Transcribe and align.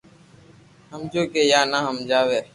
ھمجيو 0.91 1.23
ھمي 1.31 1.41
يا 1.51 1.59
ني 1.71 1.79
ھمجاوي 1.87 2.39